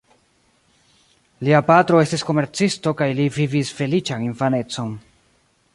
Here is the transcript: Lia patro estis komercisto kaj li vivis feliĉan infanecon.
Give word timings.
Lia 1.47 1.59
patro 1.67 1.99
estis 2.05 2.25
komercisto 2.29 2.95
kaj 3.03 3.09
li 3.21 3.29
vivis 3.37 3.75
feliĉan 3.83 4.27
infanecon. 4.31 4.97